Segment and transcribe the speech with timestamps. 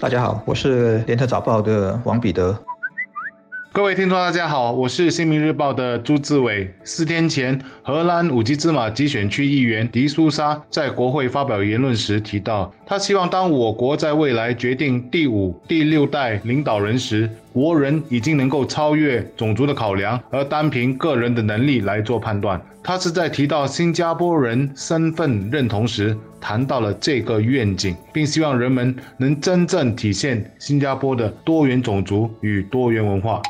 [0.00, 2.56] 大家好，我是联合早报的王彼得。
[3.72, 6.72] 各位听众，大家好，我是新民日报的朱志伟。
[6.84, 22.60] 四天前，荷兰五级芝麻集选区议员迪苏莎在国会发表言论时提到，他希望当我国在未来决定第五、第六代领导人时，国人已经能够超越种族的考量，而单凭个人的能力来做判断。
[22.82, 33.42] 他是在提到新加坡人身份认同时，谈到了这个愿景，并希望人们能真正体现新加坡的多元种族与多元文化。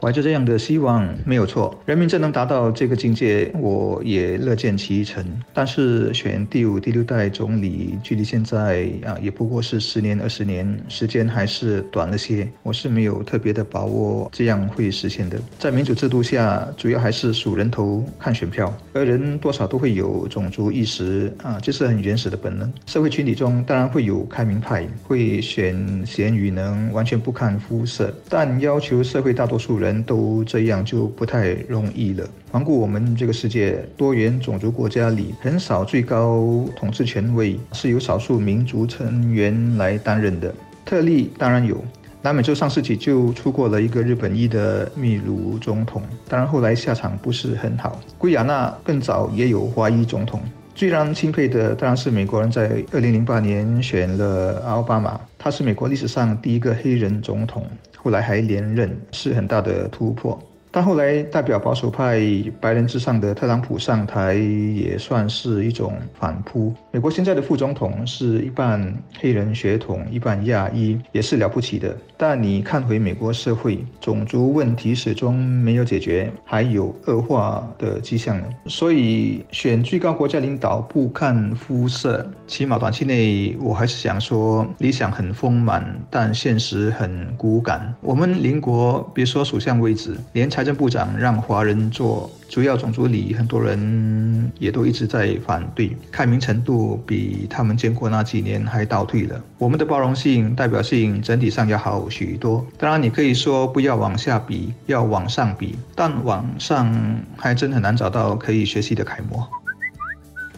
[0.00, 5.24] 怀着这样的希望没有错，人民真能达到这个境界，我也乐见其成。
[5.54, 12.46] 但是选第五、第六代总理，距离现在啊，也不过是十年、二十年，时间还是短了些。
[12.62, 15.40] 我是没有特别的把握这样会实现的。
[15.58, 22.70] 在民主制度下，主要还是数人头、看选票，而人多少都会有种族意识啊，这是很原始的本能。
[22.84, 29.83] 社会群体中当然会有开明派，会选贤与能，完全不看肤色，但要求社会大多数人。
[29.84, 32.26] 人都这样就不太容易了。
[32.50, 40.54] 环顾我们这个世界，多元种族国家里，很少最高统治权位是由少数民族成员来担任的。
[40.84, 41.82] 特例当然有，
[42.22, 48.00] 南美洲上世纪就出过了一个日本裔的秘鲁总统，当然后来下场不是很好。
[48.16, 50.40] 圭亚那更早也有华裔总统。
[50.74, 57.64] 最让人钦佩的当然是美国人在二零零八年选了奥巴马，他是美国历史上第一个黑人总统。
[58.04, 60.38] 后来还连任，是很大的突破。
[60.74, 62.20] 但后来代表保守派
[62.60, 66.74] 白人至上的特朗普上台，也算是一种反扑。
[66.90, 71.96] 美国现在的副总统是一半黑人血统，一半亚裔，也是了不起的。
[72.16, 78.48] 但你看回美国社会，种族问题始终没有解决，还有恶化的迹象呢。
[78.66, 87.94] 所以选最高国家领导不看肤色，起码短期内我还是想说，理想很丰满，但现实很骨感。
[88.00, 92.30] 我们邻国别说首相位置，连财政部长让华人做。
[92.46, 99.42] 主要种族里，很多人也都一直在反对，开明程度比他们建国那几年还倒退了。
[99.58, 102.64] 我们的包容性、代表性整体上要好许多。
[102.78, 106.94] 当然，你可以说不要往下比，要往上比，但往上
[107.36, 109.44] 还真很难找到可以学习的楷模。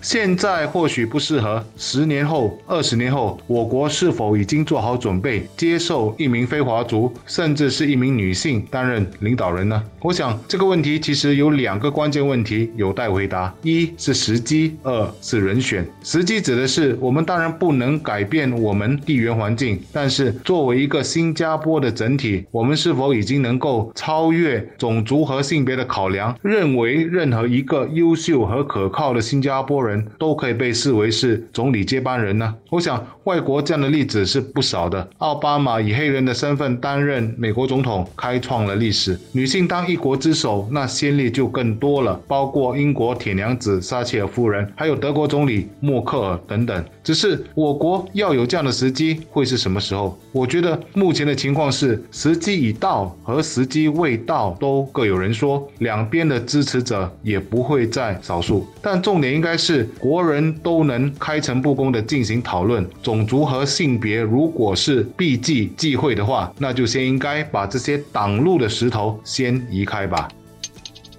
[0.02, 9.82] 现在或许不适合，十年后、二十年后，我国是否已经做好准备接受一名非华族，甚至是一名女性担任领导人呢？
[10.00, 15.84] 我想这个问题其实有两个关键问题有待回答：一是时机，二是人选。
[16.04, 30.04] 时机指的是我们当然不能改变我们地缘环境，但是作为一个新加坡的整体，我们是否已经能够超越种族和性别的考量，认为任何一个优秀和可靠的新加坡人？
[30.18, 32.54] 都可以被视为是总理接班人呢？
[32.70, 35.08] 我想，外国这样的例子是不少的。
[35.18, 39.18] 奥巴马以黑人的身份担任美国总统，开创了历史。
[39.32, 46.84] 女性当一国之首，那先例就更多了，包括英国铁娘子撒切尔夫人，还有德国总理默克尔等等。
[47.04, 50.18] 只是我国要有这样的时机，会是什么时候？
[50.32, 58.66] 我觉得目前的情况是，时机已到和时机未到都各有人说，两边的支持者也不会在少数。
[58.82, 59.75] 但重点应该是。
[59.98, 70.28] 国人都能开诚布公的进行讨论，种族和性别如果是避忌忌讳的话，那就先应该把这些挡路的石头先移开吧。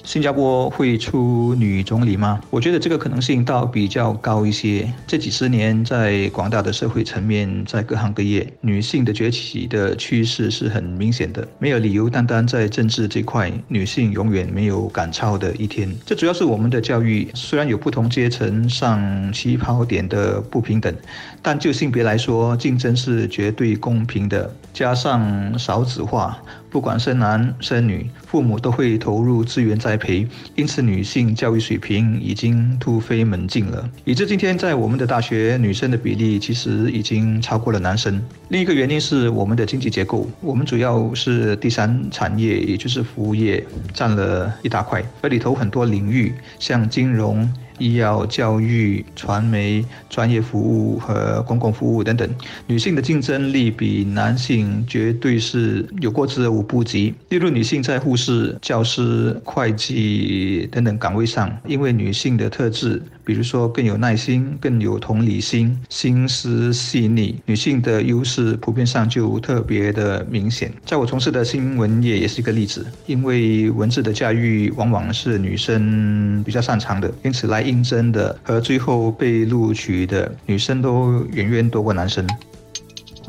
[0.07, 2.39] 新加坡会出女总理吗？
[2.49, 4.89] 我觉得这个可能性倒比较高一些。
[5.05, 11.45] 这几十年，在广大的社会层面，在各行各业，女性的崛起的趋势是很明显的。
[11.59, 15.93] 没有理由单单在政治这块，女性永远没有赶超的一天。
[16.05, 20.95] 这主要是我们的教育，虽然有不同阶层上起跑点的不平等，
[21.41, 24.49] 但就性别来说，竞争是绝对公平的。
[24.73, 26.41] 加上少子化。
[26.77, 33.89] 不管生男生女，父母都会投入资源栽培，因此女性教育水平已经突飞猛进了。
[34.05, 38.21] 以致今天在我们的大学，女生的比例其实已经超过了男生。
[38.49, 47.51] 另一个原因是我们的经济结构，我们主要是第三产业，也就是服务业占了一大块，而里头很多领域，像金融。
[47.77, 52.27] 医药、教育、传媒、专业服务和公共服务等等，
[52.65, 57.13] 女性的竞争力比男性绝对是有过之而无不及。
[57.29, 70.73] 例如，女性在护士、教师、会计等等岗位上，因为女性的特质，比如说更有耐心、更有同理心、心思细腻，女性的优势普遍上就特别的明显。
[70.83, 77.66] 在我从事的新闻业也是一个例子，因为文字的驾驭往往是女生比较擅长的，因此来。
[77.67, 82.25] 应征的和最后被录取的女生都远远多过男生。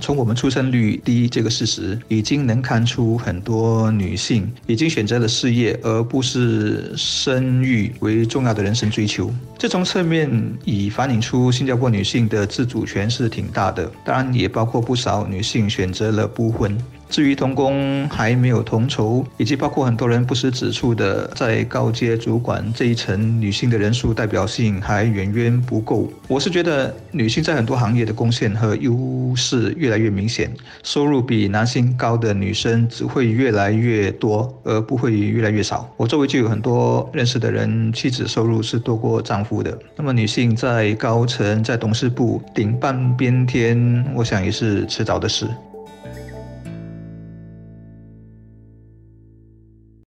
[0.00, 9.28] 从我们出生率低这个事实，已经能看出很多女性已经选择了事业，而不是生育为重要的人生追求。
[9.58, 10.30] 这从侧面
[10.64, 16.78] 已反映出新加坡女性的自主权是挺大的，当然也包括不少女性选择了不婚。
[17.08, 26.10] 至于同工还没有同酬，以及包括很多人不时指出的，在高阶主管这一层女性的人数代表性还远远不够。
[26.28, 30.52] 我是觉得女性在很多行业的贡献和优势越来越明显，
[30.82, 35.88] 收入比男性高的女生只会越来越多，而不会越来越少。
[35.96, 39.76] 我周围就有很多认识的人，妻子收入是多过丈夫的。
[39.96, 45.48] 那么女性在高层、在董事部顶半边天，我想也是迟早的事。